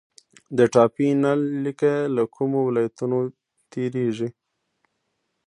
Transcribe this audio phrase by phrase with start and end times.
[0.57, 3.19] د ټاپي نل لیکه له کومو ولایتونو
[3.71, 4.29] تیریږي؟